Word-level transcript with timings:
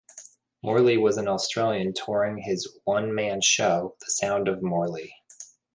Morley 0.63 0.97
was 0.97 1.19
in 1.19 1.27
Australia 1.27 1.91
touring 1.93 2.39
his 2.39 2.79
one-man 2.85 3.39
show, 3.39 3.97
"The 3.99 4.09
Sound 4.09 4.47
of 4.47 4.63
Morley". 4.63 5.13